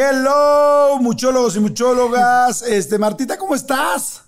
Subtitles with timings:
[0.00, 2.62] Hello, muchólogos y muchólogas.
[2.62, 4.22] Este, Martita, ¿cómo estás?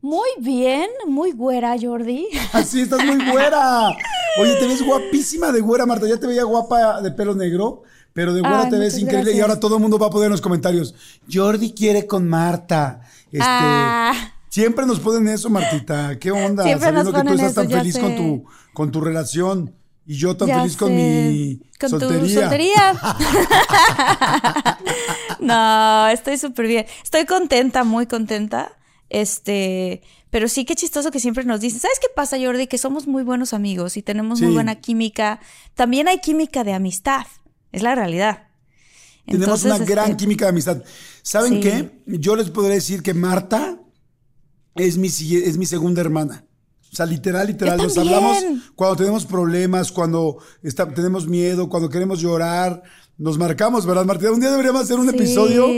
[0.00, 2.26] Muy bien, muy güera, Jordi.
[2.54, 3.88] Así, estás muy güera.
[4.40, 6.08] Oye, te ves guapísima de güera, Marta.
[6.08, 7.82] Ya te veía guapa de pelo negro,
[8.14, 9.32] pero de güera Ay, te ves increíble.
[9.32, 10.94] Y ahora todo el mundo va a poner en los comentarios.
[11.30, 13.02] Jordi quiere con Marta.
[13.26, 14.14] Este, Ah.
[14.48, 16.18] Siempre nos ponen eso, Martita.
[16.18, 16.64] ¿Qué onda?
[16.64, 19.74] Siempre nos Sabiendo que tú ponen estás eso, tan feliz con tu, con tu relación.
[20.10, 22.40] Y yo tan Ya feliz con mi Con tu soltería.
[22.40, 23.00] soltería.
[25.38, 26.84] no, estoy súper bien.
[27.04, 28.76] Estoy contenta, muy contenta.
[29.08, 32.66] Este, pero sí que chistoso que siempre nos dicen, ¿sabes qué pasa, Jordi?
[32.66, 34.46] Que somos muy buenos amigos y tenemos Sí.
[34.46, 35.38] muy buena química.
[35.74, 37.26] También hay química de amistad.
[37.70, 38.48] Es la realidad.
[39.26, 40.82] Tenemos una gran este, química de amistad.
[41.22, 41.60] ¿Saben Sí.
[41.60, 42.02] qué?
[42.06, 43.78] Yo les podría decir que Marta
[44.74, 46.46] es mi, es mi segunda hermana.
[46.92, 48.36] O sea, literal, literal, nos hablamos
[48.74, 52.82] cuando tenemos problemas, cuando está- tenemos miedo, cuando queremos llorar.
[53.16, 54.32] Nos marcamos, ¿verdad, Martina?
[54.32, 55.14] Un día deberíamos hacer un Sí.
[55.14, 55.68] episodio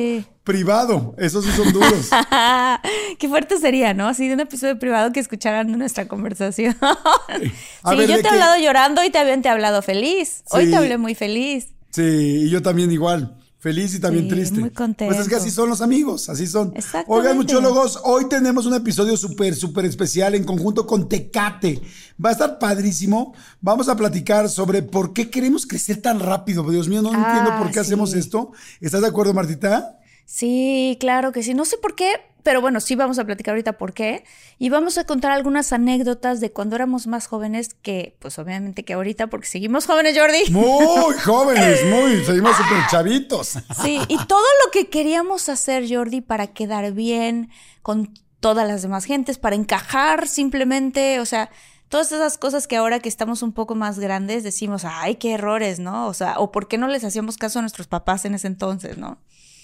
[0.44, 1.14] privado.
[1.18, 2.08] Esos sí son duros.
[3.18, 4.06] Qué fuerte sería, ¿no?
[4.08, 6.76] Así de un episodio privado que escucharan nuestra conversación.
[6.80, 10.44] A sí, ver, yo ¿de te he hablado llorando y también te he hablado feliz.
[10.50, 11.68] Hoy te hablé muy feliz.
[11.90, 13.36] Sí, y yo también igual.
[13.62, 14.58] Feliz y también Sí, triste.
[14.58, 15.14] muy contento.
[15.14, 16.74] Pues es que así son los amigos, así son.
[17.06, 21.80] Oigan, muchólogos, hoy tenemos un episodio súper, súper especial en conjunto con Tecate.
[22.22, 23.34] Va a estar padrísimo.
[23.60, 26.68] Vamos a platicar sobre por qué queremos crecer tan rápido.
[26.68, 27.78] Dios mío, no Ah, entiendo por qué sí.
[27.80, 28.50] hacemos esto.
[28.80, 30.00] ¿Estás de acuerdo, Martita?
[30.24, 31.54] Sí, claro que sí.
[31.54, 34.24] No sé por qué, pero bueno, sí vamos a platicar ahorita por qué.
[34.58, 38.94] Y vamos a contar algunas anécdotas de cuando éramos más jóvenes que, pues obviamente que
[38.94, 40.50] ahorita, porque seguimos jóvenes, Jordi.
[40.50, 43.58] Muy jóvenes, muy, seguimos súper chavitos.
[43.82, 47.50] Sí, y todo lo que queríamos hacer, Jordi, para quedar bien
[47.82, 51.48] con todas las demás gentes, para encajar simplemente, o sea,
[51.88, 55.78] todas esas cosas que ahora que estamos un poco más grandes decimos, ay, qué errores,
[55.78, 56.08] ¿no?
[56.08, 58.98] O sea, o por qué no les hacíamos caso a nuestros papás en ese entonces,
[58.98, 59.18] ¿no?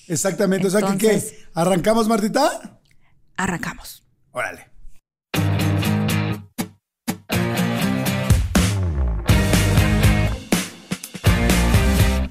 [0.08, 0.66] Exactamente.
[0.66, 1.22] O sea, que.
[1.54, 2.80] ¿Arrancamos, Martita?
[3.36, 4.02] Arrancamos.
[4.32, 4.66] Órale.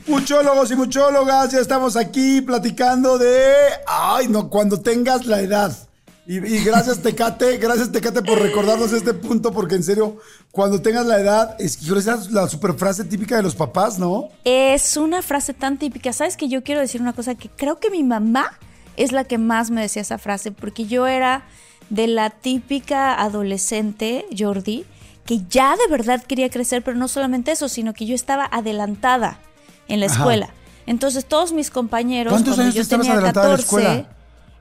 [0.07, 3.53] Muchólogos y muchólogas, ya estamos aquí platicando de.
[3.85, 5.86] Ay, no, cuando tengas la edad.
[6.27, 10.17] Y, y gracias, Tecate, gracias, Tecate, por recordarnos este punto, porque en serio,
[10.51, 13.97] cuando tengas la edad, es que esa es la super frase típica de los papás,
[13.97, 14.27] ¿no?
[14.43, 16.11] Es una frase tan típica.
[16.11, 17.35] ¿Sabes que yo quiero decir una cosa?
[17.35, 18.59] Que creo que mi mamá
[18.97, 21.45] es la que más me decía esa frase, porque yo era
[21.89, 24.85] de la típica adolescente, Jordi,
[25.25, 29.39] que ya de verdad quería crecer, pero no solamente eso, sino que yo estaba adelantada
[29.87, 30.15] en la Ajá.
[30.15, 30.49] escuela.
[30.87, 34.16] Entonces todos mis compañeros, ¿Cuántos cuando años yo estabas tenía adelantada en la 14, escuela?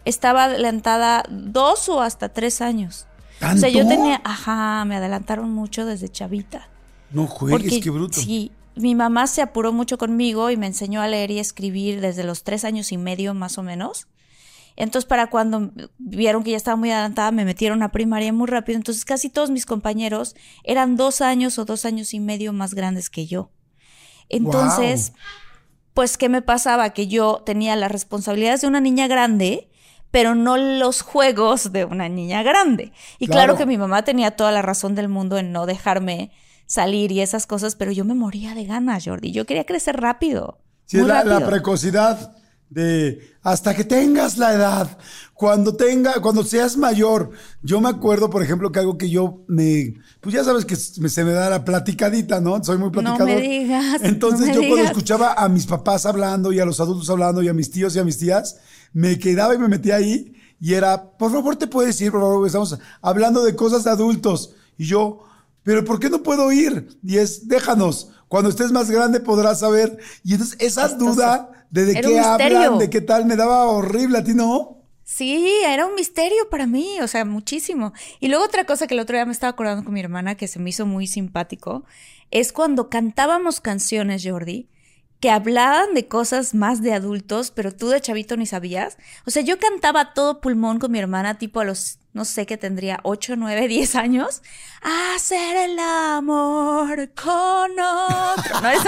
[0.06, 3.06] Estaba adelantada dos o hasta tres años.
[3.43, 6.71] O sea, yo tenía, ajá, me adelantaron mucho desde chavita.
[7.11, 8.19] No juegues, qué bruto.
[8.19, 12.25] Sí, mi mamá se apuró mucho conmigo y me enseñó a leer y escribir desde
[12.25, 14.06] los tres años y medio más o menos.
[14.77, 18.77] Entonces, para cuando vieron que ya estaba muy adelantada, me metieron a primaria muy rápido.
[18.77, 23.11] Entonces, casi todos mis compañeros eran dos años o dos años y medio más grandes
[23.11, 23.50] que yo.
[24.28, 25.12] Entonces,
[25.95, 26.91] pues, ¿qué me pasaba?
[26.91, 29.71] Que yo tenía las responsabilidades de una niña grande,
[30.11, 32.93] pero no los juegos de una niña grande.
[33.19, 33.56] Y claro, Claro.
[33.59, 36.31] que mi mamá tenía toda la razón del mundo en no dejarme
[36.67, 39.31] salir y esas cosas, pero yo me moría de ganas, Jordi.
[39.33, 40.59] Yo quería crecer rápido.
[40.87, 42.37] Sí, muy la, precocidad
[42.69, 44.99] de hasta que tengas la edad,
[45.34, 47.31] cuando tenga, cuando seas mayor.
[47.62, 51.09] Yo me acuerdo, por ejemplo, que algo que yo me, pues ya sabes que se
[51.09, 52.62] se me da la platicadita, ¿no?
[52.65, 53.41] Soy muy No me platicador.
[53.41, 57.09] digas, Entonces no me yo cuando escuchaba a mis papás hablando y a los adultos
[57.11, 58.56] hablando y a mis tíos y a mis tías,
[58.92, 62.47] me quedaba y me metía ahí y era, por favor te puedes ir, por favor,
[62.47, 64.54] estamos hablando de cosas de adultos.
[64.78, 65.24] Y yo,
[65.62, 66.88] pero ¿por qué no puedo ir?
[67.02, 69.98] Y es, déjanos, cuando estés más grande podrás saber.
[70.24, 74.19] Y entonces esa Esto duda de de qué hablan, de qué tal, me daba horrible
[74.19, 74.76] a ti, ¿no?
[75.04, 77.92] Sí, era un misterio para mí, o sea, muchísimo.
[78.18, 80.48] Y luego otra cosa que el otro día me estaba acordando con mi hermana que
[80.48, 81.84] se me hizo muy simpático,
[82.32, 84.68] es cuando cantábamos canciones, Jordi,
[85.21, 88.98] que hablaban de cosas más de adultos, pero tú de chavito ni sabías.
[89.27, 92.57] O sea, yo cantaba todo pulmón con mi hermana, tipo a los, no sé, que
[92.57, 94.42] tendría 8, 9, 10 años.
[95.15, 98.60] Hacer el amor con otro, ¿no?
[98.60, 98.83] ¿Sabes?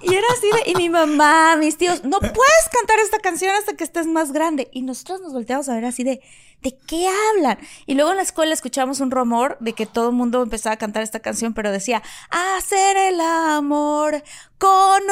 [0.00, 3.74] Y era así de, y mi mamá, mis tíos, no puedes cantar esta canción hasta
[3.74, 4.68] que estés más grande.
[4.72, 6.20] Y nosotros nos volteamos a ver así de,
[6.62, 7.58] ¿de qué hablan?
[7.86, 10.76] Y luego en la escuela escuchamos un rumor de que todo el mundo empezaba a
[10.76, 14.22] cantar esta canción, pero decía, hacer el amor
[14.58, 15.02] con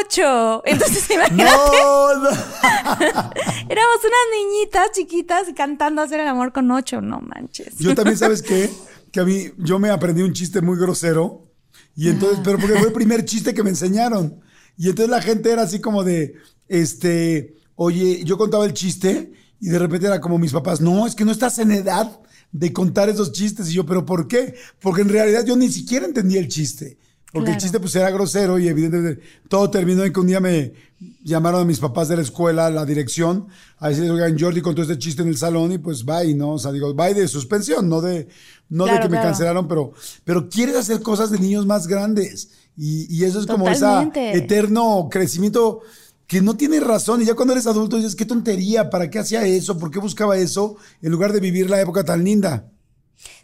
[0.00, 0.62] ocho.
[0.66, 2.30] Entonces, imagínate, No, no.
[3.68, 7.78] éramos unas niñitas chiquitas cantando hacer el amor con ocho, no manches.
[7.78, 8.70] Yo también, ¿sabes qué?
[9.10, 11.50] Que a mí, yo me aprendí un chiste muy grosero.
[11.96, 14.40] Y entonces, pero porque fue el primer chiste que me enseñaron.
[14.76, 16.34] Y entonces la gente era así como de,
[16.68, 19.32] este, oye, yo contaba el chiste
[19.64, 22.20] y de repente era como mis papás, no, es que no estás en edad
[22.52, 23.70] de contar esos chistes.
[23.70, 24.56] Y yo, ¿pero por qué?
[24.78, 26.98] Porque en realidad yo ni siquiera entendía el chiste.
[27.32, 30.74] Porque el chiste pues era grosero y evidentemente todo terminó en que un día me
[31.22, 33.46] llamaron a mis papás de la escuela, la dirección,
[33.78, 36.52] a decir, oigan, Jordi contó este chiste en el salón y pues bye, ¿no?
[36.52, 38.28] O sea, digo, bye de suspensión, no de,
[38.68, 39.94] no de que me cancelaron, pero,
[40.24, 42.50] pero quieres hacer cosas de niños más grandes.
[42.76, 45.80] Y, y eso es como ese eterno crecimiento
[46.26, 47.22] que no tiene razón.
[47.22, 49.78] Y ya cuando eres adulto dices, qué tontería, ¿para qué hacía eso?
[49.78, 50.76] ¿Por qué buscaba eso?
[51.02, 52.70] En lugar de vivir la época tan linda.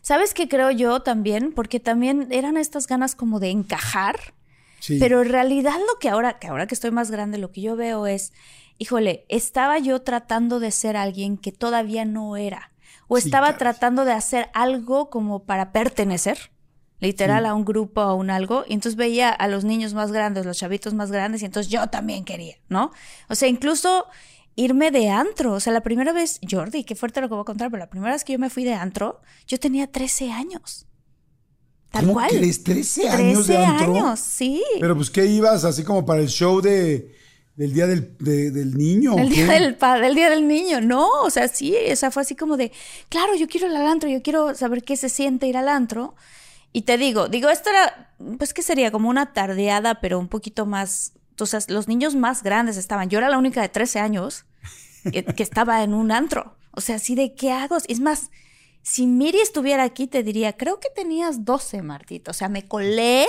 [0.03, 1.53] ¿Sabes qué creo yo también?
[1.53, 4.35] Porque también eran estas ganas como de encajar.
[4.81, 4.99] Sí.
[4.99, 7.77] Pero en realidad lo que ahora, que ahora que estoy más grande, lo que yo
[7.77, 8.33] veo es,
[8.79, 12.73] híjole, estaba yo tratando de ser alguien que todavía no era.
[13.09, 16.53] O estaba tratando de hacer algo como para pertenecer
[17.01, 20.13] literal a un grupo o a un algo, y entonces veía a los niños más
[20.13, 22.93] grandes, los chavitos más grandes, y entonces yo también quería, ¿no?
[23.29, 24.07] O sea, incluso
[24.57, 27.45] irme de antro, o sea, la primera vez, Jordi, qué fuerte lo que voy a
[27.45, 30.87] contar, pero la primera vez que yo me fui de antro, yo tenía 13 años.
[31.91, 32.31] Tal ¿Cómo cual.
[32.31, 32.63] ¿Crees?
[32.63, 33.95] 13 años 13 de antro.
[33.95, 34.63] años, sí.
[34.79, 35.65] Pero pues, ¿qué ibas?
[35.65, 37.19] Así como para el show de
[37.61, 39.19] del día del, del niño.
[39.19, 42.35] El día del, del, día del niño, no, o sea, sí, o sea, fue así
[42.35, 42.73] como de,
[43.11, 46.15] claro, yo quiero ir al antro, yo quiero saber qué se siente ir al antro.
[46.73, 50.67] Y te digo, digo, esto era, pues que sería como una tardeada, pero un poquito
[50.67, 53.09] más, entonces los niños más grandes estaban.
[53.09, 54.45] Yo era la única de 13 años
[55.03, 56.57] que, estaba en un antro.
[56.73, 57.79] O sea, así de qué hago.
[57.89, 58.31] Es más,
[58.83, 62.31] si Miri estuviera aquí, te diría, creo que tenías 12, Martito.
[62.31, 63.27] O sea, me colé.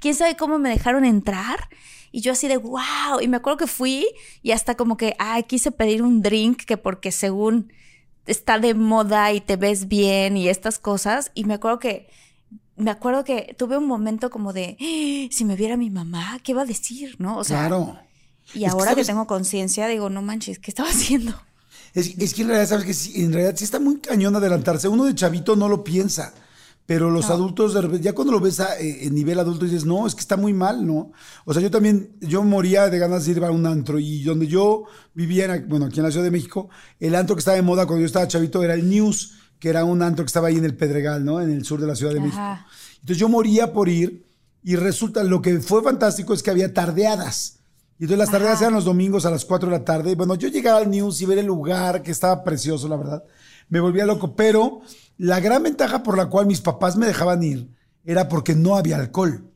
[0.00, 1.68] ¿Quién sabe cómo me dejaron entrar?
[2.10, 3.20] Y yo así de, wow.
[3.22, 4.06] Y me acuerdo que fui
[4.42, 7.72] y hasta como que, ay, quise pedir un drink que porque según
[8.26, 11.30] está de moda y te ves bien y estas cosas.
[11.34, 12.08] Y me acuerdo que
[12.76, 15.28] me acuerdo que tuve un momento como de, ¡Ah!
[15.30, 17.16] si me viera mi mamá, ¿qué va a decir?
[17.18, 17.38] ¿No?
[17.38, 17.98] O sea, claro.
[18.54, 21.34] Y ahora que, tengo conciencia, digo, no manches, ¿qué estaba haciendo?
[21.94, 24.88] Es, es, que en realidad, sabes que en realidad sí está muy cañón adelantarse.
[24.88, 26.32] Uno de chavito no lo piensa,
[26.86, 30.14] pero los adultos, ya cuando lo ves a, eh, en nivel adulto, dices, no, es
[30.14, 31.12] que está muy mal, ¿no?
[31.44, 34.46] O sea, yo también, yo moría de ganas de ir a un antro y donde
[34.46, 34.84] yo
[35.14, 36.68] vivía, bueno, aquí en la Ciudad de México,
[36.98, 39.84] el antro que estaba de moda cuando yo estaba chavito era el News que era
[39.84, 41.40] un antro que estaba ahí en el Pedregal, ¿no?
[41.40, 42.42] En el sur de la Ciudad de México.
[42.94, 44.26] Entonces yo moría por ir
[44.60, 47.60] y resulta, lo que fue fantástico es que había tardeadas.
[47.96, 50.16] Y entonces las tardeadas eran los domingos a las 4 de la tarde.
[50.16, 53.22] Bueno, yo llegaba al News y ver el lugar, que estaba precioso, la verdad.
[53.68, 54.34] Me volvía loco.
[54.34, 54.80] Pero
[55.16, 57.70] la gran ventaja por la cual mis papás me dejaban ir
[58.04, 59.48] era porque no había alcohol.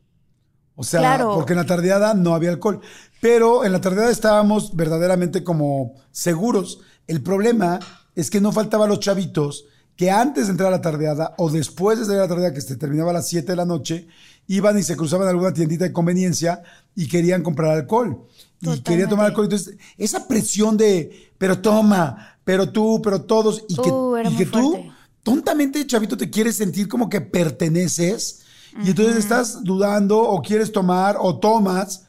[0.75, 2.79] O sea, porque en la tardeada no había alcohol.
[3.19, 6.79] Pero en la tardeada estábamos verdaderamente como seguros.
[7.07, 7.79] El problema
[8.15, 9.65] es que no faltaban los chavitos
[9.97, 12.61] que antes de entrar a la tardeada o después de salir a la tardeada, que
[12.61, 14.07] se terminaba a las 7 de la noche,
[14.45, 16.61] iban y se cruzaban a alguna tiendita de conveniencia
[16.95, 18.23] y querían comprar alcohol.
[18.61, 19.45] Y querían tomar alcohol.
[19.45, 24.45] Entonces, esa presión de, pero toma, pero tú, pero todos, y que, uh, y que
[24.45, 24.85] tú,
[25.23, 28.43] tontamente, chavito, te quieres sentir como que perteneces,
[28.83, 32.05] y entonces estás dudando o quieres tomar o tomas,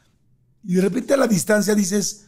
[0.63, 2.28] y de repente a la distancia dices,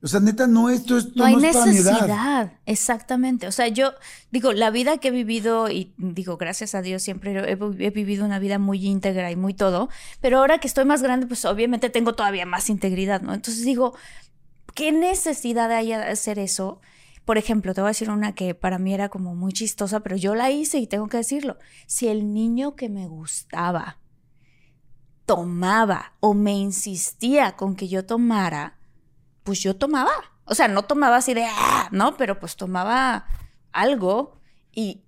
[0.00, 2.52] o sea, neta, no, esto, es no hay necesidad.
[2.66, 3.48] Exactamente.
[3.48, 3.94] O sea, yo
[4.30, 8.38] digo, la vida que he vivido, y digo, gracias a Dios, siempre he, vivido una
[8.38, 9.88] vida muy íntegra y muy todo,
[10.20, 13.34] pero ahora que estoy más grande, pues obviamente tengo todavía más integridad, ¿no?
[13.34, 13.94] Entonces digo,
[14.74, 16.80] ¿qué necesidad hay de hacer eso?
[17.24, 20.16] Por ejemplo, te voy a decir una que para mí era como muy chistosa, pero
[20.16, 21.58] yo la hice y tengo que decirlo.
[21.86, 23.98] Si el niño que me gustaba
[25.26, 28.77] tomaba o me insistía con que yo tomara,
[29.48, 30.12] pues yo tomaba.
[30.44, 32.18] O sea, no tomaba así de, ah", ¿no?
[32.18, 33.24] Pero pues tomaba
[33.72, 34.36] algo
[34.74, 35.00] y,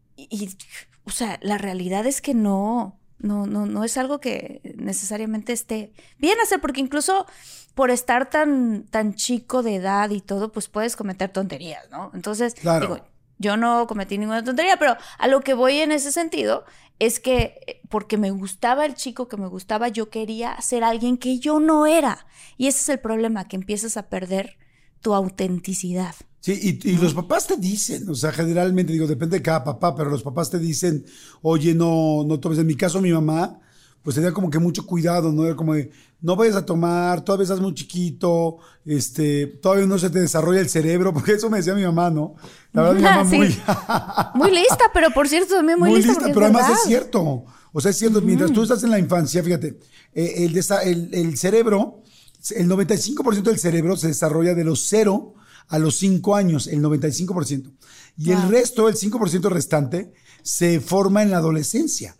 [1.04, 5.92] o sea, la realidad es que no, no, no, no es algo que necesariamente esté
[6.16, 7.26] bien hacer, porque incluso
[7.74, 12.10] por estar tan, tan chico de edad y todo, pues puedes cometer tonterías, ¿no?
[12.14, 13.06] Entonces, digo,
[13.36, 16.64] yo no cometí ninguna tontería, pero a lo que voy en ese sentido
[17.00, 21.16] es que eh, porque me gustaba el chico que me gustaba, yo quería ser alguien
[21.16, 22.26] que yo no era.
[22.56, 24.56] Y ese es el problema, que empiezas a perder
[25.00, 26.14] tu autenticidad.
[26.40, 30.08] Sí, y, los papás te dicen, o sea, generalmente digo, depende de cada papá, pero
[30.08, 31.04] los papás te dicen,
[31.42, 32.58] oye, no, no tomes.
[32.58, 33.60] En mi caso, mi mamá,
[34.02, 35.44] pues tenía como que mucho cuidado, ¿no?
[35.44, 35.90] Era como de,
[36.20, 40.68] no vayas a tomar, todavía estás muy chiquito, este, todavía no se te desarrolla el
[40.68, 42.34] cerebro, porque eso me decía mi mamá, ¿no?
[42.72, 43.56] La verdad, mi mamá muy...
[44.34, 46.26] muy lista, pero por cierto, también muy, muy lista.
[46.26, 47.44] pero además es cierto.
[47.72, 49.78] O sea, es cierto, mientras tú estás en la infancia, fíjate,
[50.12, 52.02] eh, el, el, el, cerebro,
[52.50, 55.34] el 95% del cerebro se desarrolla de los 0
[55.68, 57.70] a los 5 años, el 95%.
[58.16, 62.16] Y el resto, el 5% restante, se forma en la adolescencia.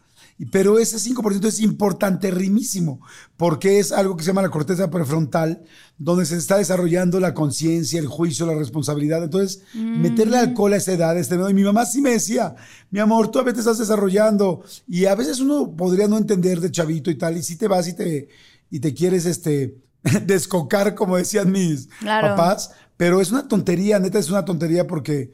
[0.46, 3.00] Pero ese 5% es importante, rimísimo,
[3.36, 5.62] porque es algo que se llama la corteza prefrontal,
[5.98, 9.22] donde se está desarrollando la conciencia, el juicio, la responsabilidad.
[9.22, 10.40] Entonces, meterle Mm.
[10.48, 12.54] alcohol a esa edad, este, y mi mamá sí me decía,
[12.90, 17.10] mi amor, todavía te estás desarrollando, y a veces uno podría no entender de chavito
[17.10, 18.28] y tal, y si te vas y te,
[18.70, 19.76] y te quieres, este,
[20.26, 22.28] descocar, como decían mis Claro.
[22.28, 25.32] papás, pero es una tontería, neta, es una tontería porque,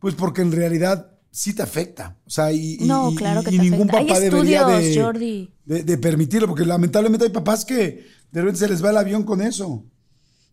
[0.00, 2.16] pues porque en realidad sí te afecta.
[2.26, 3.98] O sea, y, No, y- claro que y te ningún afecta.
[3.98, 5.50] Hay papá debería de, estudios, Jordi.
[5.64, 9.22] de- de permitirlo, porque lamentablemente hay papás que de repente se les va el avión
[9.24, 9.84] con eso.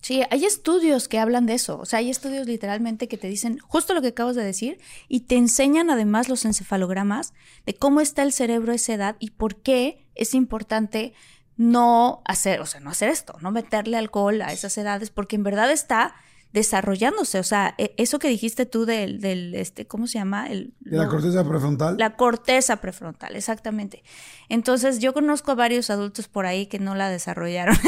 [0.01, 1.79] Sí, hay estudios que hablan de eso.
[1.79, 4.79] O sea, hay estudios literalmente que te dicen justo lo que acabas de decir
[5.09, 7.33] y te enseñan además los encefalogramas
[7.65, 11.13] de cómo está el cerebro a esa edad y por qué es importante
[11.57, 15.43] no hacer, o sea, no hacer esto, no meterle alcohol a esas edades, porque en
[15.43, 16.13] verdad está
[16.57, 17.39] desarrollándose.
[17.39, 20.47] O sea, e- eso que dijiste tú del, del este, ¿cómo se llama?
[20.47, 21.95] El, De la corteza prefrontal.
[21.97, 24.03] La corteza prefrontal, exactamente.
[24.49, 27.75] Entonces, yo conozco a varios adultos por ahí que no la desarrollaron.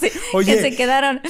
[0.00, 0.54] Sí, Oye.
[0.56, 1.20] que se quedaron.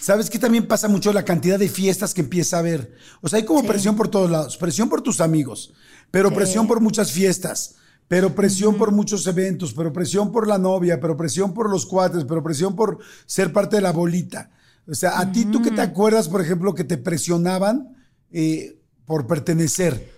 [0.00, 1.12] ¿Sabes qué también pasa mucho?
[1.12, 2.92] La cantidad de fiestas que empieza a haber.
[3.20, 3.66] O sea, hay como Sí.
[3.66, 4.56] presión por todos lados.
[4.56, 5.74] Presión por tus amigos,
[6.10, 6.34] pero Sí.
[6.34, 7.76] presión por muchas fiestas,
[8.08, 12.24] pero presión por muchos eventos, pero presión por la novia, pero presión por los cuates,
[12.24, 14.50] pero presión por ser parte de la bolita.
[14.88, 17.96] O sea, a ti, ¿tú qué te acuerdas, por ejemplo, que te presionaban
[18.32, 20.10] eh, por pertenecer?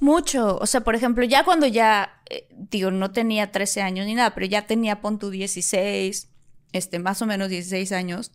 [0.00, 0.58] Mucho.
[0.58, 4.34] O sea, por ejemplo, ya cuando ya, eh, digo, no tenía 13 años ni nada,
[4.34, 6.28] pero ya tenía, pon tu 16,
[6.72, 8.32] este, más o menos 16 años,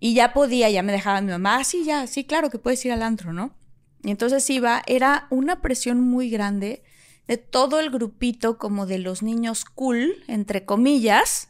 [0.00, 2.84] y ya podía, ya me dejaba mi mamá, ah, sí, ya, sí, claro que puedes
[2.84, 3.54] ir al antro, ¿no?
[4.02, 6.82] Y entonces iba, era una presión muy grande
[7.26, 11.48] de todo el grupito como de los niños cool, entre comillas,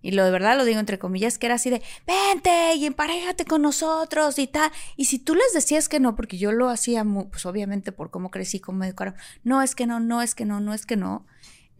[0.00, 3.44] y lo de verdad lo digo entre comillas, que era así de, vente y emparejate
[3.44, 4.70] con nosotros y tal.
[4.96, 8.10] Y si tú les decías que no, porque yo lo hacía, mu- pues obviamente por
[8.10, 9.14] cómo crecí, cómo me educaron,
[9.44, 11.26] no es que no, no es que no, no es que no.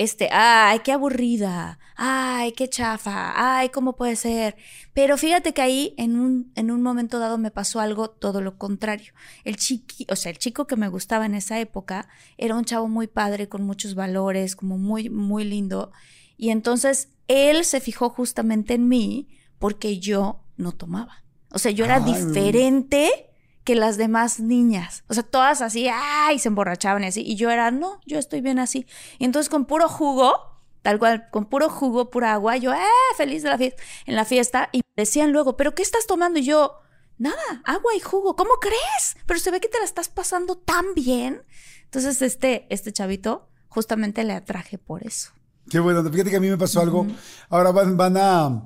[0.01, 4.55] Este, ay, qué aburrida, ay, qué chafa, ay, ¿cómo puede ser?
[4.95, 8.59] Pero fíjate que ahí en un, en un momento dado me pasó algo todo lo
[8.59, 9.13] contrario.
[9.43, 12.87] El chiqui, o sea, el chico que me gustaba en esa época era un chavo
[12.87, 15.91] muy padre, con muchos valores, como muy, muy lindo.
[16.37, 21.25] Y entonces él se fijó justamente en mí porque yo no tomaba.
[21.51, 23.31] O sea, yo era Ay, diferente
[23.65, 25.05] que las demás niñas.
[25.09, 27.23] O sea, todas así, ay, se emborrachaban y así.
[27.23, 28.87] Y yo era, no, yo estoy bien así.
[29.19, 30.35] Y entonces con puro jugo,
[30.83, 32.79] tal cual, con puro jugo, pura agua, yo, eh,
[33.17, 34.69] feliz de la fiesta, en la fiesta.
[34.73, 36.39] Y decían luego, ¿pero qué estás tomando?
[36.39, 36.81] Y yo,
[37.19, 38.37] nada, agua y jugo.
[38.37, 39.17] ¿Cómo crees?
[39.27, 41.43] Pero se ve que te la estás pasando tan bien.
[41.85, 45.33] Entonces, este, este chavito, justamente le atraje por eso.
[45.69, 47.07] Qué bueno, fíjate que a mí me pasó algo.
[47.49, 48.63] Ahora van, van a,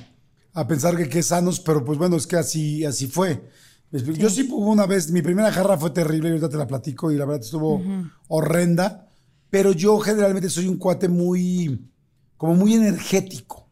[0.54, 3.48] a pensar que qué sanos, pero pues bueno, es que así, así fue.
[3.92, 7.16] Yo sí hubo una vez, mi primera jarra fue terrible, ahorita te la platico y
[7.16, 7.82] la verdad estuvo
[8.28, 9.10] horrenda,
[9.50, 11.90] pero yo generalmente soy un cuate muy,
[12.38, 13.68] como muy energético.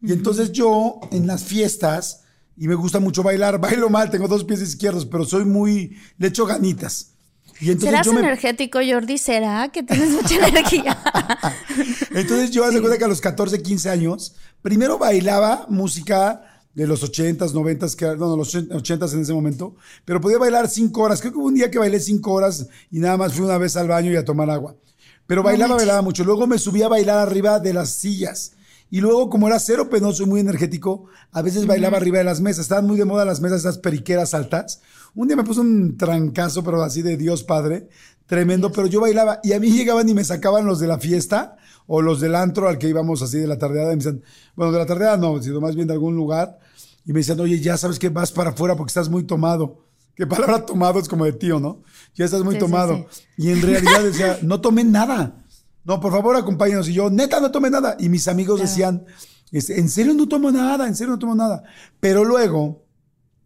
[0.00, 2.22] Y entonces yo en las fiestas,
[2.56, 6.28] y me gusta mucho bailar, bailo mal, tengo dos pies izquierdos, pero soy muy, le
[6.28, 7.14] echo ganitas.
[7.60, 9.18] Y entonces ¿Serás yo me, energético, Jordi?
[9.18, 10.96] ¿Será que tienes mucha energía?
[12.14, 17.02] Entonces yo hace cuenta que a los 14, 15 años, primero bailaba música de los
[17.02, 19.74] 80s, 90s, que, no, los 80s en ese momento,
[20.04, 21.20] pero podía bailar 5 horas.
[21.20, 23.76] Creo que hubo un día que bailé 5 horas y nada más fui una vez
[23.76, 24.76] al baño y a tomar agua.
[25.26, 26.22] Pero bailaba, bailaba mucho.
[26.24, 28.52] Luego me subía a bailar arriba de las sillas.
[28.90, 32.40] Y luego, como era cero penoso y muy energético, a veces bailaba arriba de las
[32.40, 32.62] mesas.
[32.62, 34.80] Estaban muy de moda las mesas, esas periqueras altas.
[35.14, 37.88] Un día me puso un trancazo, pero así de Dios Padre,
[38.26, 38.72] tremendo.
[38.72, 42.00] Pero yo bailaba y a mí llegaban y me sacaban los de la fiesta o
[42.00, 43.92] los del antro al que íbamos así de la tardeada.
[43.92, 44.22] Y me decían,
[44.56, 46.58] bueno, de la tardeada no, sino más bien de algún lugar.
[47.04, 49.84] Y me decían, oye, ya sabes que vas para afuera porque estás muy tomado.
[50.14, 51.82] ¿Qué palabra tomado es como de tío, no?
[52.14, 53.06] Ya estás muy Sí, sí, tomado.
[53.36, 55.44] Y en realidad decía, no tomé nada.
[55.88, 56.86] No, por favor, acompáñanos.
[56.88, 57.96] Y yo, neta, no tomé nada.
[57.98, 59.06] Y mis amigos decían,
[59.50, 61.62] este, en serio no tomo nada, en serio no tomo nada.
[61.98, 62.84] Pero luego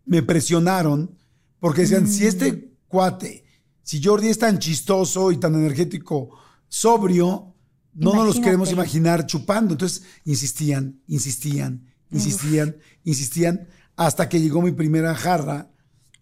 [0.05, 1.17] me presionaron
[1.61, 3.45] porque decían, si este cuate,
[3.85, 6.31] si Jordi es tan chistoso y tan energético,
[6.69, 7.55] sobrio,
[7.95, 9.75] no nos los queremos imaginar chupando.
[9.75, 15.71] Entonces insistían, insistían, insistían, insistían, hasta que llegó mi primera jarra,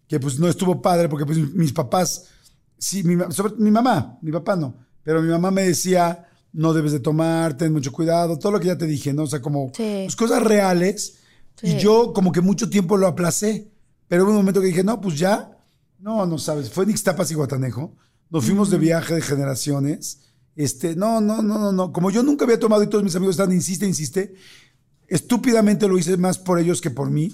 [0.07, 2.25] que pues no estuvo padre porque pues mis papás,
[2.77, 6.91] sí, mi, sobre- mi mamá, mi papá no, pero mi mamá me decía, no debes
[6.91, 9.23] de tomar, ten mucho cuidado, todo lo que ya te dije, ¿no?
[9.23, 10.01] O sea, como Sí.
[10.05, 11.17] pues, cosas reales.
[11.63, 13.71] Y yo como que mucho tiempo lo aplacé,
[14.07, 15.57] pero hubo un momento que dije, no, pues ya,
[15.99, 17.95] no, no sabes, fue en Ixtapas y Guatanejo,
[18.31, 20.21] nos fuimos de viaje de generaciones,
[20.55, 23.35] este, no, no, no, no, no, como yo nunca había tomado y todos mis amigos
[23.35, 24.33] están, insiste, insiste,
[25.07, 27.31] estúpidamente lo hice más por ellos que por mí,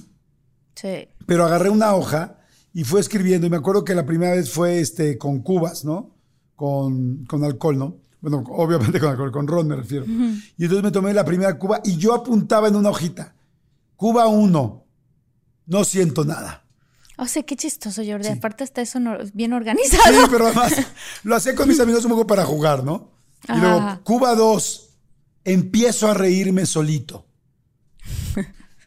[0.75, 1.07] Sí.
[1.25, 2.39] pero agarré una hoja
[2.74, 3.47] y fue escribiendo.
[3.47, 6.16] Y me acuerdo que la primera vez fue este, con cubas, ¿no?
[6.57, 7.97] Con, con alcohol, ¿no?
[8.19, 10.05] Bueno, obviamente con alcohol, con ron me refiero.
[10.05, 13.35] Y entonces me tomé la primera cuba y yo apuntaba en una hojita.
[13.95, 14.85] Cuba 1.
[15.67, 16.65] No siento nada.
[17.17, 18.27] O sea, qué chistoso, Jordi.
[18.27, 18.99] Aparte está eso
[19.33, 20.13] bien organizado.
[20.13, 20.73] Sí, pero además
[21.23, 23.11] lo hacía con mis amigos un poco para jugar, ¿no?
[23.47, 24.89] Y luego, Cuba 2,
[25.43, 27.25] empiezo a reírme solito.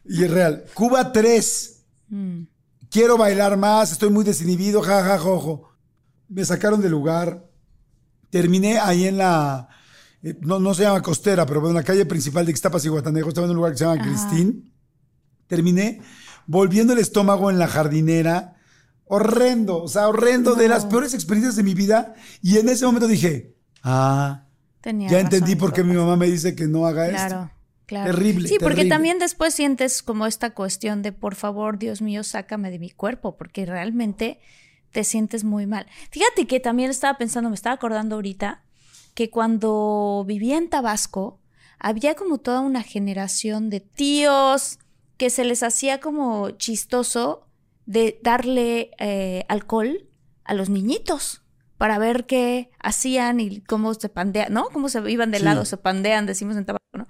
[0.05, 0.65] y es real.
[0.73, 2.41] Cuba 3, mm.
[2.89, 5.69] quiero bailar más, estoy muy desinhibido, jajaja, jojo.
[6.29, 7.50] Me sacaron del lugar.
[8.31, 9.69] Terminé ahí en la,
[10.23, 13.29] eh, no, no se llama costera, pero en la calle principal de Ixtapas y Guatanejo,
[13.29, 14.73] estaba en un lugar que se llama Cristín.
[15.47, 16.01] Terminé
[16.47, 18.57] volviendo el estómago en la jardinera.
[19.05, 22.13] Horrendo, o sea, horrendo, de las peores experiencias de mi vida.
[22.41, 24.45] Y en ese momento dije, ah,
[24.83, 27.51] ya entendí por qué mi mamá me dice que no haga esto.
[27.85, 28.09] Claro.
[28.09, 28.47] Terrible.
[28.47, 32.79] Sí, porque también después sientes como esta cuestión de, por favor, Dios mío, sácame de
[32.79, 34.39] mi cuerpo, porque realmente
[34.91, 35.87] te sientes muy mal.
[36.09, 38.63] Fíjate que también estaba pensando, me estaba acordando ahorita,
[39.13, 41.39] que cuando vivía en Tabasco,
[41.79, 44.79] había como toda una generación de tíos,
[45.17, 47.47] que se les hacía como chistoso
[47.85, 50.07] de darle eh, alcohol
[50.43, 51.41] a los niñitos
[51.77, 54.69] para ver qué hacían y cómo se pandean, ¿no?
[54.69, 57.07] Cómo se iban de lado, se pandean, decimos en tabaco, ¿no?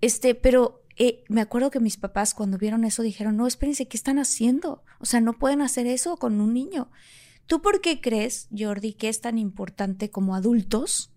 [0.00, 3.96] Este, pero eh, me acuerdo que mis papás cuando vieron eso dijeron, no, espérense, ¿qué
[3.96, 4.84] están haciendo?
[4.98, 6.90] O sea, no pueden hacer eso con un niño.
[7.46, 11.10] ¿Tú por qué crees, Jordi, que es tan importante como adultos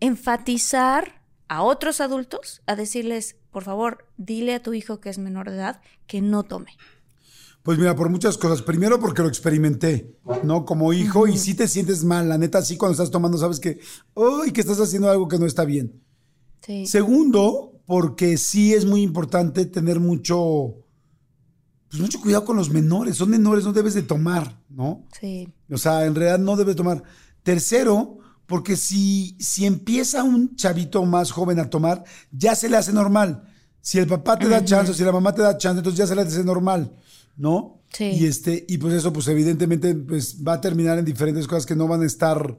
[0.00, 5.50] enfatizar a otros adultos a decirles, por favor, dile a tu hijo que es menor
[5.50, 6.76] de edad que no tome.
[7.62, 8.62] Pues mira, por muchas cosas.
[8.62, 10.64] Primero porque lo experimenté, ¿no?
[10.64, 13.80] Como hijo y si te sientes mal, la neta, sí cuando estás tomando sabes que,
[14.14, 16.00] uy, que estás haciendo algo que no está bien.
[16.64, 16.86] Sí.
[16.86, 20.74] Segundo, porque sí es muy importante tener mucho,
[21.88, 23.16] pues mucho cuidado con los menores.
[23.16, 25.06] Son menores, no debes de tomar, ¿no?
[25.18, 25.48] Sí.
[25.70, 27.02] O sea, en realidad no debes tomar.
[27.42, 32.92] Tercero, porque si, si empieza un chavito más joven a tomar, ya se le hace
[32.92, 33.44] normal.
[33.80, 36.16] Si el papá te da chance, si la mamá te da chance, entonces ya se
[36.16, 36.92] le hace normal,
[37.36, 37.84] ¿no?
[37.92, 38.04] Sí.
[38.04, 41.76] Y, este, y pues eso, pues evidentemente, pues va a terminar en diferentes cosas que
[41.76, 42.58] no van a estar,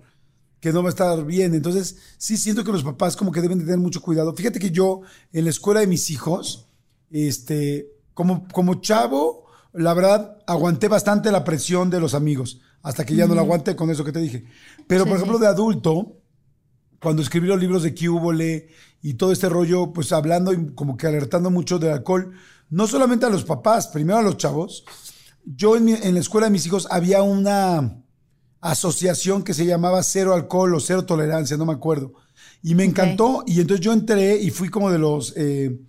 [0.60, 1.54] que no va a estar bien.
[1.54, 4.34] Entonces, sí siento que los papás como que deben de tener mucho cuidado.
[4.34, 5.02] Fíjate que yo,
[5.34, 6.68] en la escuela de mis hijos,
[7.12, 13.16] este, como, como chavo, la verdad, aguanté bastante la presión de los amigos hasta que
[13.16, 14.46] ya no lo aguanté con eso que te dije.
[14.88, 16.22] Pero, por ejemplo, de adulto,
[17.02, 18.70] cuando escribí los libros de Cúbole
[19.02, 22.34] y todo este rollo, pues hablando y como que alertando mucho del alcohol,
[22.70, 24.86] no solamente a los papás, primero a los chavos.
[25.44, 28.04] Yo en, en la escuela de mis hijos había una
[28.72, 32.14] asociación que se llamaba Cero Alcohol o Cero Tolerancia, no me acuerdo.
[32.62, 35.80] Y me encantó y entonces yo entré y fui como de los, eh,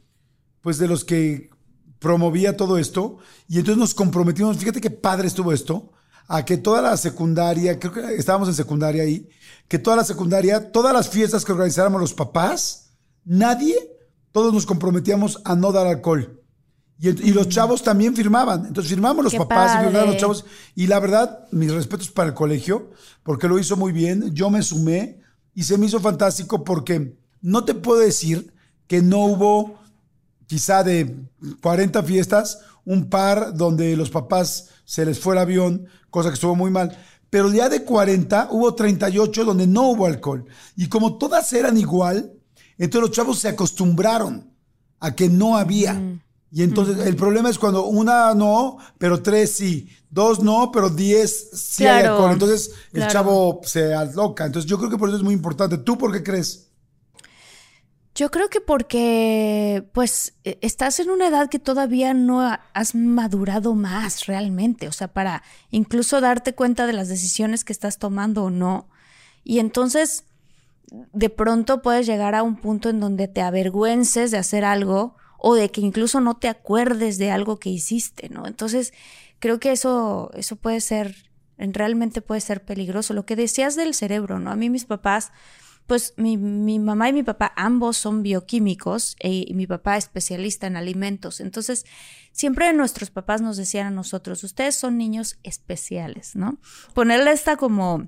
[0.60, 1.50] pues de los que
[1.98, 5.92] promovía todo esto y entonces nos comprometimos, fíjate qué padre estuvo esto,
[6.28, 9.28] a que toda la secundaria, creo que estábamos en secundaria ahí,
[9.66, 12.90] que toda la secundaria, todas las fiestas que organizáramos los papás,
[13.24, 13.74] nadie,
[14.30, 16.37] todos nos comprometíamos a no dar alcohol.
[17.00, 18.66] Y, los chavos también firmaban.
[18.66, 20.44] Entonces firmamos los papás y firmaban los chavos.
[20.74, 22.90] Y la verdad, mis respetos para el colegio,
[23.22, 24.34] porque lo hizo muy bien.
[24.34, 25.20] Yo me sumé
[25.54, 28.52] y se me hizo fantástico porque no te puedo decir
[28.88, 29.78] que no hubo
[30.46, 31.16] quizá de
[31.60, 36.56] 40 fiestas, un par donde los papás se les fue el avión, cosa que estuvo
[36.56, 36.96] muy mal.
[37.30, 40.46] Pero ya de 40 hubo 38 donde no hubo alcohol.
[40.74, 42.32] Y como todas eran igual,
[42.78, 44.50] entonces los chavos se acostumbraron
[45.00, 45.94] a que no había.
[45.94, 46.20] Mm.
[46.50, 51.50] Y entonces el problema es cuando una no, pero tres sí, dos no, pero diez
[51.52, 52.32] sí hay alcohol.
[52.32, 54.46] Entonces el chavo se aloca.
[54.46, 55.76] Entonces yo creo que por eso es muy importante.
[55.78, 56.68] ¿Tú por qué crees?
[58.14, 62.40] Yo creo que porque, pues, e, estás en una edad que todavía no
[62.74, 67.98] has madurado más realmente, o sea, para incluso darte cuenta de las decisiones que estás
[67.98, 68.88] tomando o no.
[69.44, 70.24] Y entonces,
[70.90, 75.54] de pronto puedes llegar a un punto en donde te avergüences de hacer algo o
[75.54, 78.46] de que incluso no te acuerdes de algo que hiciste, ¿no?
[78.46, 78.92] Entonces,
[79.38, 83.14] creo que eso, eso puede ser, realmente puede ser peligroso.
[83.14, 84.50] Lo que decías del cerebro, ¿no?
[84.50, 85.30] A mí mis papás
[85.88, 86.36] pues mi,
[86.78, 91.40] mamá y mi papá ambos son bioquímicos eh, y mi papá especialista en alimentos.
[91.40, 91.86] Entonces,
[92.30, 96.58] siempre nuestros papás nos decían a nosotros, ustedes son niños especiales, ¿no?
[96.92, 98.06] Ponerle esta como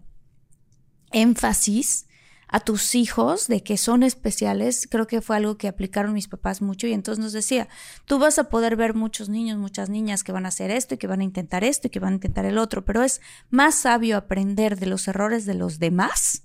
[1.11, 2.07] énfasis
[2.51, 6.63] a tus hijos de que son especiales, creo que fue algo que aplicaron mis papás
[6.63, 7.69] mucho y entonces nos decía,
[8.07, 10.99] tú vas a poder ver muchos niños, muchas niñas que van a hacer esto y
[10.99, 13.77] que van a intentar esto y que van a intentar el otro, pero es más
[13.77, 16.45] sabio aprender de los errores de los demás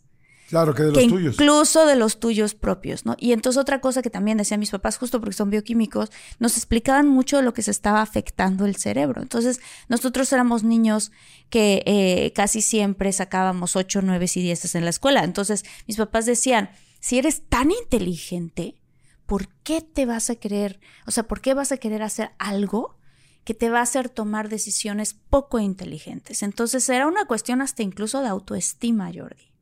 [0.50, 1.36] Claro, que de los que tuyos.
[1.36, 3.16] incluso de los tuyos propios, ¿no?
[3.18, 7.08] Y entonces otra cosa que también decían mis papás, justo porque son bioquímicos, nos explicaban
[7.08, 9.22] mucho de lo que se estaba afectando el cerebro.
[9.22, 11.12] Entonces, nosotros éramos niños
[11.50, 15.24] que eh, casi siempre sacábamos 8, 9 y 10 en la escuela.
[15.24, 18.76] Entonces, mis papás decían, si eres tan inteligente,
[19.26, 22.98] ¿por qué te vas a querer, o sea, por qué vas a querer hacer algo
[23.44, 26.44] que te va a hacer tomar decisiones poco inteligentes?
[26.44, 29.55] Entonces, era una cuestión hasta incluso de autoestima, Jordi.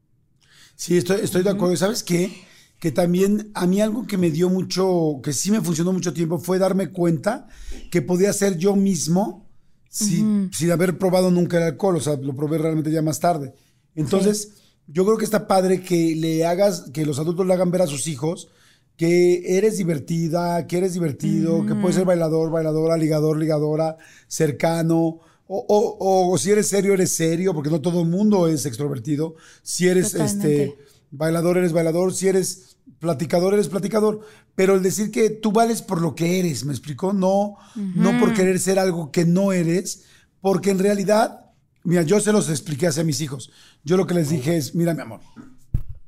[0.76, 1.76] Sí, estoy, estoy de acuerdo.
[1.76, 2.32] ¿Sabes qué?
[2.80, 6.38] Que también a mí algo que me dio mucho, que sí me funcionó mucho tiempo,
[6.40, 7.48] fue darme cuenta
[7.92, 9.50] que podía ser yo mismo
[9.90, 11.98] sin, sin haber probado nunca el alcohol.
[11.98, 13.54] O sea, lo probé realmente ya más tarde.
[13.96, 14.54] Entonces,
[14.88, 17.88] yo creo que está padre que le hagas, que los adultos le hagan ver a
[17.88, 18.50] sus hijos
[18.98, 25.20] que eres divertida, que eres divertido, que puedes ser bailador, bailadora, ligador, ligadora, cercano.
[25.48, 29.36] O, o- o si eres serio, eres serio, porque no todo el mundo es extrovertido.
[29.62, 30.64] Si eres Totalmente.
[30.64, 30.78] este
[31.12, 32.14] bailador, eres bailador.
[32.14, 34.22] Si eres platicador, eres platicador.
[34.56, 37.12] Pero el decir que tú vales por lo que eres, ¿me explicó?
[37.14, 40.04] No, no por querer ser algo que no eres,
[40.42, 41.52] porque en realidad,
[41.84, 43.52] mira, yo se los expliqué hacia mis hijos.
[43.84, 45.22] Yo lo que les dije es, mira, mi amor,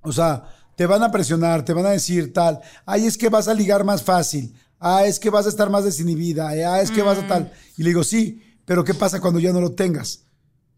[0.02, 0.44] o sea,
[0.76, 3.84] te van a presionar, te van a decir tal, ay, es que vas a ligar
[3.84, 7.28] más fácil, ah, es que vas a estar más desinhibida, ah, es que vas a
[7.28, 7.52] tal.
[7.78, 10.22] Y le digo, sí, pero ¿qué pasa cuando ya no lo tengas?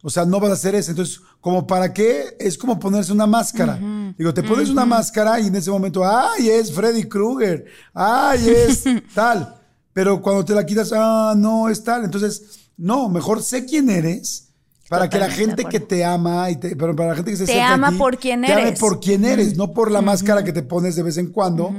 [0.03, 0.91] O sea, no vas a hacer eso.
[0.91, 3.79] Entonces, como para qué, es como ponerse una máscara.
[4.17, 8.83] Digo, te pones una máscara y en ese momento, ay, es Freddy Krueger, ay, es
[9.15, 9.55] tal.
[9.93, 12.05] Pero cuando te la quitas, ah, no, es tal.
[12.05, 14.43] Entonces, no, mejor sé quién eres.
[14.87, 17.45] Para que la gente que te ama, y te- pero para la gente que se
[17.45, 18.79] Te a ama ti, por quien te ame eres.
[18.79, 21.73] por quién eres, no por la máscara que te pones de vez en cuando.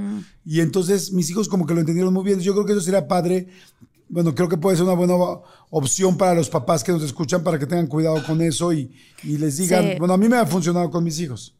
[0.45, 2.39] Y entonces mis hijos como que lo entendieron muy bien.
[2.41, 3.49] Yo creo que eso sería padre.
[4.09, 5.15] Bueno, creo que puede ser una buena
[5.71, 9.37] opción para los papás que nos escuchan para que tengan cuidado con eso y, y
[9.39, 9.97] les digan, Sí.
[9.99, 11.55] bueno, a mí me ha funcionado con mis hijos.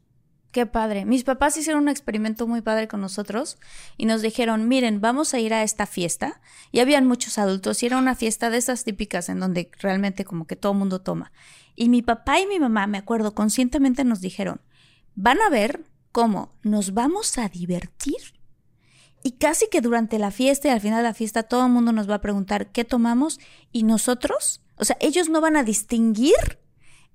[0.51, 1.05] Qué padre.
[1.05, 3.59] Mis papás hicieron un experimento muy padre con nosotros
[3.99, 6.41] y nos dijeron, miren, vamos a ir a esta fiesta.
[6.73, 10.47] Y habían muchos adultos y era una fiesta de esas típicas en donde realmente como
[10.47, 11.33] que todo mundo toma.
[11.77, 14.63] Y mi papá y mi mamá, me acuerdo, conscientemente nos dijeron,
[15.15, 18.38] van a ver cómo nos vamos a divertir.
[19.23, 21.93] Y casi que durante la fiesta y al final de la fiesta todo el mundo
[21.93, 23.41] nos va a preguntar qué tomamos
[23.73, 26.59] y nosotros, o sea, ellos no van a distinguir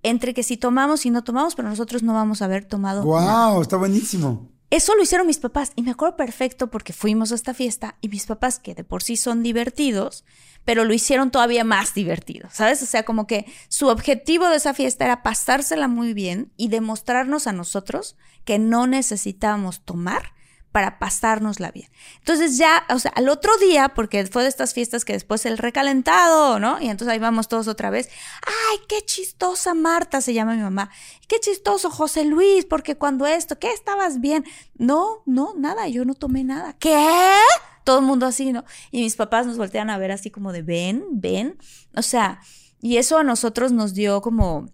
[0.04, 3.50] entre que si tomamos y no tomamos, pero nosotros no vamos a haber tomado nada.
[3.52, 3.62] ¡Wow!
[3.62, 4.50] Está buenísimo.
[4.70, 8.10] Eso lo hicieron mis papás y me acuerdo perfecto porque fuimos a esta fiesta y
[8.10, 10.26] mis papás, que de por sí son divertidos,
[10.66, 12.82] pero lo hicieron todavía más divertido, ¿sabes?
[12.82, 17.46] O sea, como que su objetivo de esa fiesta era pasársela muy bien y demostrarnos
[17.46, 20.33] a nosotros que no necesitábamos tomar
[20.74, 21.88] para pasárnosla bien.
[22.18, 25.60] Entonces ya, o sea, al otro día, porque fue de estas fiestas que después el
[25.60, 26.82] recalentado, ¿no?
[26.82, 28.10] Y entonces ahí vamos todos otra vez.
[28.46, 30.90] Ay, qué chistosa Marta, se llama mi mamá.
[31.28, 34.44] Qué chistoso José Luis, porque cuando esto, ¿qué estabas bien?
[34.76, 36.74] No, no, nada, yo no tomé nada.
[36.74, 37.36] ¿Qué?
[37.84, 38.66] Todo el mundo así, ¿no?
[38.90, 41.56] Y mis papás nos voltean a ver así como de, ven, ven.
[41.96, 42.42] O sea,
[42.82, 44.72] y eso a nosotros nos dio como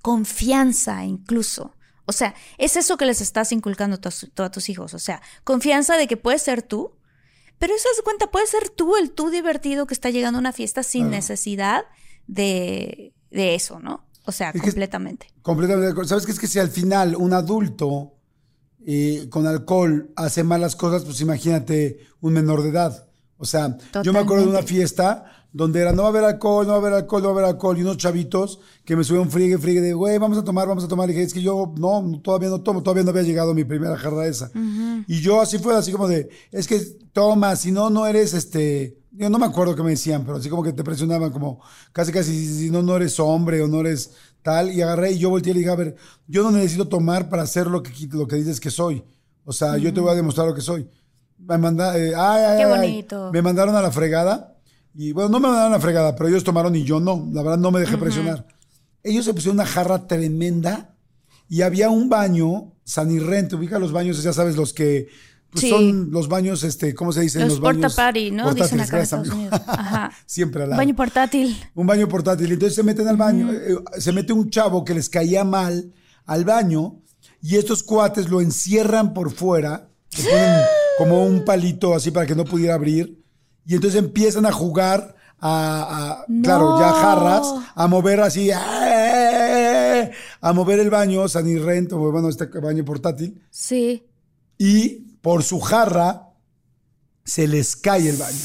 [0.00, 1.74] confianza incluso.
[2.08, 4.94] O sea, es eso que les estás inculcando a tus, a tus hijos.
[4.94, 6.92] O sea, confianza de que puedes ser tú,
[7.58, 10.52] pero eso de cuenta, puedes ser tú, el tú divertido que está llegando a una
[10.52, 11.16] fiesta sin Claro.
[11.16, 11.84] necesidad
[12.26, 14.06] de, de eso, ¿no?
[14.24, 15.26] O sea, Es que- completamente.
[15.42, 16.04] Completamente.
[16.06, 16.32] ¿Sabes qué?
[16.32, 18.14] Es que si al final un adulto
[18.86, 23.07] eh, con alcohol hace malas cosas, pues imagínate un menor de edad.
[23.38, 24.66] O sea, yo me acuerdo de una Totalmente.
[24.74, 27.34] fiesta donde era no va a haber alcohol, no va a haber alcohol, no va
[27.34, 30.44] a haber alcohol, y unos chavitos que me subieron friegue, friegue de, güey, vamos a
[30.44, 31.08] tomar, vamos a tomar.
[31.08, 33.96] Y dije, es que yo no, todavía no tomo, todavía no había llegado mi primera
[33.96, 34.50] jarra esa.
[35.06, 36.78] Y yo así fue, así como de, es que
[37.12, 38.98] toma, si no, no eres este.
[39.10, 41.60] Yo no me acuerdo qué me decían, pero así como que te presionaban, como
[41.92, 44.70] casi, casi, si no, no eres hombre o no eres tal.
[44.70, 45.96] Y agarré y yo volteé y le dije, a ver,
[46.26, 49.02] yo no necesito tomar para ser lo que, lo que dices que soy.
[49.44, 50.88] O sea, yo te voy a demostrar lo que soy.
[51.38, 53.30] Me manda, eh, ay, ay, Qué ay, bonito.
[53.32, 54.54] Me mandaron a la fregada.
[54.94, 57.28] Y bueno, no me mandaron a la fregada, pero ellos tomaron y yo no.
[57.32, 58.46] La verdad no me dejé presionar.
[59.02, 60.94] Ellos se pusieron una jarra tremenda
[61.48, 65.08] y había un baño, Sanirrente, ubica los baños, ya sabes, los que
[65.50, 65.70] pues, Sí.
[65.70, 67.48] son los baños, este, ¿cómo se dicen?
[67.48, 68.52] Los baños porta party, ¿no?
[68.52, 69.48] Dicen acá en gracias, Estados amigo.
[69.48, 69.60] Unidos.
[69.66, 70.12] Ajá.
[70.26, 70.78] Siempre al lado.
[70.80, 71.56] baño portátil.
[71.74, 72.52] Un baño portátil.
[72.52, 75.92] Entonces se meten al baño, eh, se mete un chavo que les caía mal
[76.26, 77.00] al baño
[77.40, 80.60] y estos cuates lo encierran por fuera, le ponen
[80.98, 83.22] como un palito así para que no pudiera abrir
[83.64, 90.10] y entonces empiezan a jugar a, a- claro, ya jarras, a mover así, ¡eh!
[90.40, 94.04] a mover el baño, San Irrent, o bueno, este baño portátil, Sí.
[94.58, 96.30] y por su jarra
[97.24, 98.38] se les cae el baño.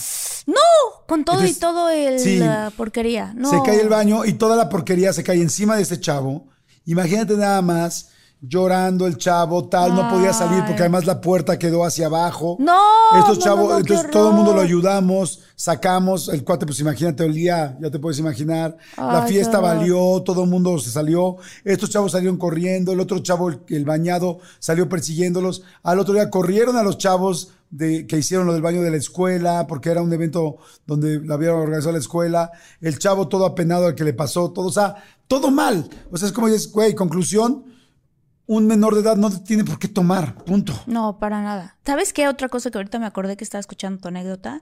[1.07, 2.37] Con todo Entonces, y todo el, sí.
[2.37, 3.33] la porquería.
[3.35, 3.49] No.
[3.49, 6.47] Se cae el baño y toda la porquería se cae encima de este chavo.
[6.85, 8.09] Imagínate nada más.
[8.45, 12.57] Llorando el chavo, tal, no podía salir porque además la puerta quedó hacia abajo.
[12.59, 12.77] No.
[13.17, 16.65] Estos no, chavos, no, no, qué entonces todo el mundo lo ayudamos, sacamos, el cuate,
[16.65, 18.75] pues imagínate, olía, ya te puedes imaginar.
[18.97, 21.37] la Ay, fiesta valió, todo el mundo se salió.
[21.63, 25.63] Estos chavos salieron corriendo, el otro chavo, el, el bañado, salió persiguiéndolos.
[25.81, 28.97] Al otro día corrieron a los chavos de, que hicieron lo del baño de la
[28.97, 32.51] escuela, porque era un evento donde la habían organizado la escuela.
[32.81, 34.97] El chavo todo apenado al que le pasó, todo, o sea,
[35.29, 35.89] todo mal.
[36.11, 37.72] O sea, es como dices, güey, conclusión,
[38.45, 40.73] un menor de edad no tiene por qué tomar, punto.
[40.85, 41.77] No, para nada.
[41.85, 42.27] ¿Sabes qué?
[42.27, 44.61] Otra cosa que ahorita me acordé que estaba escuchando tu anécdota.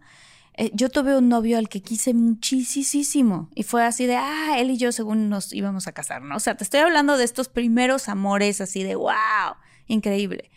[0.53, 4.69] Eh, yo tuve un novio al que quise muchísimo y fue así de, ah, él
[4.71, 6.35] y yo según nos íbamos a casar, ¿no?
[6.35, 9.55] O sea, te estoy hablando de estos primeros amores así de, wow,
[9.87, 10.51] increíble.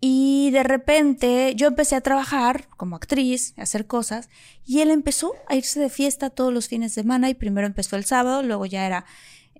[0.00, 4.30] Y de repente yo empecé a trabajar como actriz, a hacer cosas,
[4.64, 7.96] y él empezó a irse de fiesta todos los fines de semana y primero empezó
[7.96, 9.04] el sábado, luego ya era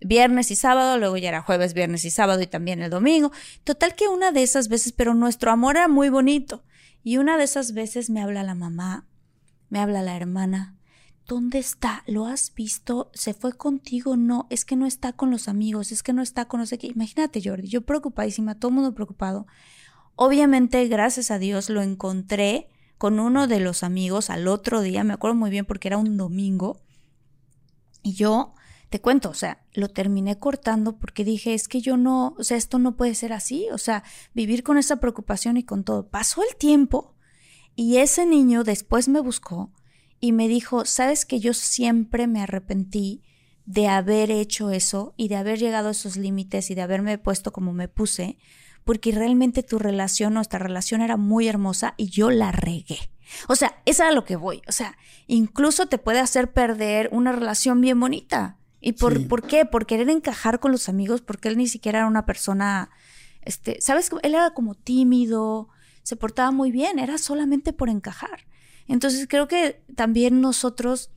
[0.01, 3.33] viernes y sábado, luego ya era jueves, viernes y sábado y también el domingo.
[3.65, 6.65] Total que una de esas veces, pero nuestro amor era muy bonito.
[7.03, 9.07] Y una de esas veces me habla la mamá,
[9.69, 10.77] me habla la hermana.
[11.27, 12.03] ¿Dónde está?
[12.07, 13.11] ¿Lo has visto?
[13.15, 14.17] ¿Se fue contigo?
[14.17, 16.77] No, es que no está con los amigos, es que no está con no sé
[16.77, 16.89] qué.
[16.89, 19.47] Imagínate, Jordi, yo preocupadísima, todo el mundo preocupado.
[20.17, 25.15] Obviamente, gracias a Dios, lo encontré con uno de los amigos al otro día, me
[25.15, 26.83] acuerdo muy bien porque era un domingo.
[28.03, 28.55] Y yo,
[28.91, 32.57] te cuento, o sea, lo terminé cortando porque dije, es que yo no, o sea,
[32.57, 34.03] esto no puede ser así, o sea,
[34.35, 36.09] vivir con esa preocupación y con todo.
[36.09, 37.15] Pasó el tiempo
[37.77, 39.73] y ese niño después me buscó
[40.19, 43.23] y me dijo, sabes que yo siempre me arrepentí
[43.65, 47.53] de haber hecho eso y de haber llegado a esos límites y de haberme puesto
[47.53, 48.39] como me puse,
[48.83, 52.99] porque realmente tu relación, nuestra relación era muy hermosa y yo la regué.
[53.47, 54.63] O sea, eso era lo que voy.
[54.67, 54.99] O sea,
[55.29, 58.59] incluso te puede hacer perder una relación bien bonita.
[58.81, 59.25] ¿Y por, Sí.
[59.25, 59.65] por qué?
[59.67, 62.91] Por querer encajar con los amigos, porque él ni siquiera era una persona,
[63.43, 64.11] este, ¿sabes?
[64.23, 65.69] Él era como tímido,
[66.03, 68.47] se portaba muy bien, era solamente por encajar.
[68.89, 71.11] Entonces creo que también nosotros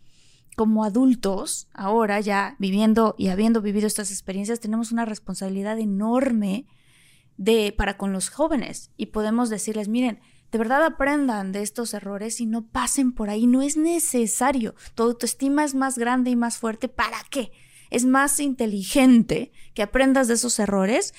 [0.55, 6.67] como adultos, ahora ya viviendo y habiendo vivido estas experiencias, tenemos una responsabilidad enorme
[7.37, 10.19] de, para con los jóvenes y podemos decirles, miren,
[10.53, 14.75] de verdad aprendan de estos errores y no pasen por ahí, no es necesario.
[14.93, 17.51] Tu autoestima es más grande y más fuerte, ¿para qué?
[17.89, 21.13] Es más inteligente que aprendas de esos errores.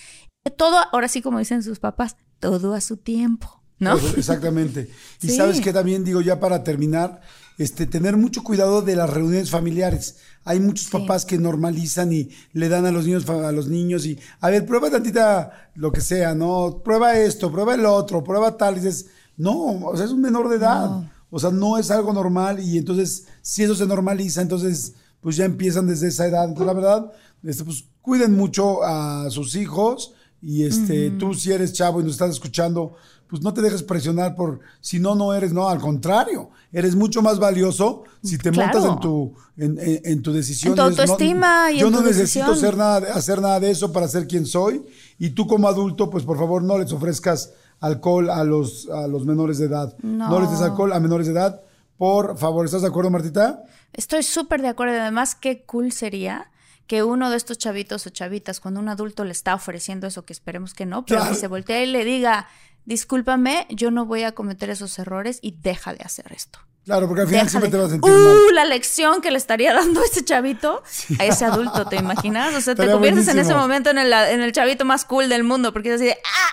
[0.57, 3.97] Todo, ahora sí como dicen sus papás, todo a su tiempo, ¿no?
[4.17, 4.89] Exactamente.
[5.23, 5.37] Y Sí.
[5.37, 7.21] sabes que también digo ya para terminar,
[7.59, 10.19] este, tener mucho cuidado de las reuniones familiares.
[10.45, 10.93] Hay muchos Sí.
[10.93, 14.65] papás que normalizan y le dan a los niños a los niños y a ver,
[14.67, 16.83] prueba tantita lo que sea, ¿no?
[16.85, 18.77] Prueba esto, prueba el otro, prueba tal.
[18.77, 20.89] Y dices, no, o sea, es un menor de edad.
[20.91, 21.11] No.
[21.31, 25.45] O sea, no es algo normal y entonces, si eso se normaliza, entonces, pues ya
[25.45, 26.45] empiezan desde esa edad.
[26.45, 31.73] Entonces, la verdad, este, pues cuiden mucho a sus hijos y este, tú si eres
[31.73, 32.95] chavo y nos estás escuchando,
[33.27, 37.21] pues no te dejes presionar por si no, no eres, no, al contrario, eres mucho
[37.23, 38.79] más valioso si te Claro.
[38.79, 40.73] montas en tu, en, en- en tu decisión.
[40.73, 42.61] En tu no, autoestima y Yo en no tu necesito decisión.
[42.71, 44.85] ser nada, hacer nada de eso para ser quien soy
[45.19, 49.25] y tú como adulto, pues por favor no les ofrezcas alcohol a los, a los
[49.27, 49.95] menores de edad.
[50.03, 50.41] No.
[50.41, 51.61] les des alcohol a menores de edad.
[51.97, 53.63] Por favor, ¿estás de acuerdo, Martita?
[53.93, 54.95] Estoy súper de acuerdo.
[54.95, 56.51] y Además, qué cool sería
[56.87, 60.33] que uno de estos chavitos o chavitas, cuando un adulto le está ofreciendo eso, que
[60.33, 61.35] esperemos que no, pero Claro.
[61.35, 62.47] que se voltee y le diga,
[62.85, 66.59] discúlpame, yo no voy a cometer esos errores y deja de hacer esto.
[66.85, 68.19] Claro, porque al final Deja siempre de- te vas a sentir ¡Uh!
[68.19, 68.37] mal.
[68.55, 70.83] La lección que le estaría dando ese chavito
[71.19, 72.55] a ese adulto, ¿te imaginas?
[72.55, 75.45] O sea, te conviertes en ese momento en el, en el chavito más cool del
[75.45, 76.51] mundo, porque es así de, ¡ah!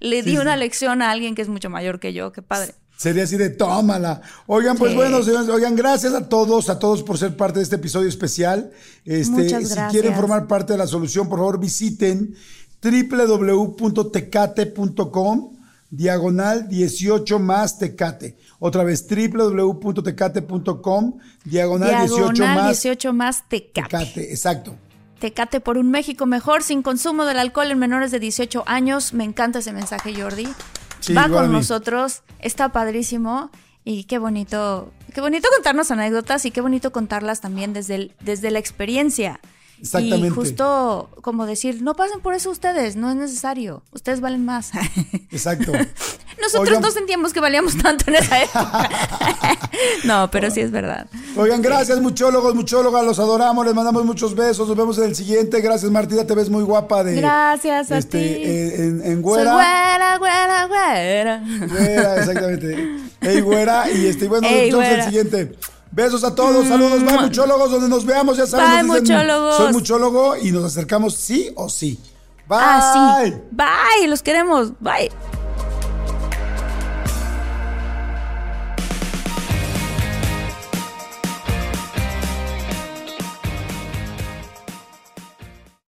[0.00, 0.60] Le di Sí, una sí.
[0.60, 2.74] lección a alguien que es mucho mayor que yo, qué padre.
[2.96, 4.22] Sería así de tómala.
[4.46, 4.96] Oigan, pues Sí.
[4.96, 8.70] bueno, señores, oigan, gracias a todos, a todos por ser parte de este episodio especial.
[9.04, 9.90] Este, Muchas si gracias.
[9.92, 12.34] quieren formar parte de la solución, por favor, visiten
[12.82, 15.53] www.tecate.com
[15.96, 18.36] diagonal 18 más tecate.
[18.58, 23.88] Otra vez, www.tecate.com diagonal 18 Diagonal más 18 más tecate.
[23.88, 24.30] tecate.
[24.30, 24.76] Exacto.
[25.18, 29.14] Tecate por un México mejor, sin consumo del alcohol en menores de 18 años.
[29.14, 30.48] Me encanta ese mensaje, Jordi.
[31.00, 33.50] Sí, Va con nosotros, está padrísimo.
[33.84, 38.50] Y qué bonito, qué bonito contarnos anécdotas y qué bonito contarlas también desde, el- desde
[38.50, 39.40] la experiencia.
[39.84, 40.28] Exactamente.
[40.28, 43.82] Y justo como decir, no pasen por eso ustedes, no es necesario.
[43.92, 44.70] Ustedes valen más.
[45.30, 45.72] Exacto.
[46.40, 46.82] Nosotros Oigan.
[46.82, 48.88] no sentíamos que valíamos tanto en esa época.
[50.04, 51.06] no, pero sí es verdad.
[51.36, 55.60] Oigan, gracias, muchólogos, muchólogas, los adoramos, les mandamos muchos besos, nos vemos en el siguiente.
[55.60, 57.16] Gracias, Martita, te ves muy guapa de.
[57.16, 58.42] Gracias a este, ti.
[58.44, 59.52] en, en Soy güera.
[59.52, 61.44] güera, güera, güera.
[61.68, 62.88] Güera, exactamente.
[63.20, 63.90] Ey, güera.
[63.90, 65.52] Y este, bueno, nos vemos en el siguiente.
[65.94, 68.88] Besos a todos, saludos, bye muchólogos, donde nos veamos, ya saben.
[68.88, 69.56] Bye, dicen, muchólogos.
[69.56, 72.00] Soy muchólogo y nos acercamos sí o sí.
[72.48, 72.58] Bye.
[72.60, 73.34] Ah, sí.
[73.52, 74.72] Bye, los queremos.
[74.80, 75.12] Bye.